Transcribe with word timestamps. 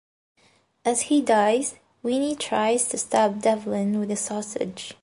As 0.83 1.01
he 1.01 1.21
dies, 1.21 1.75
Weenie 2.03 2.39
tries 2.39 2.87
to 2.87 2.97
stab 2.97 3.43
Devlin 3.43 3.99
with 3.99 4.09
a 4.09 4.15
sausage. 4.15 4.95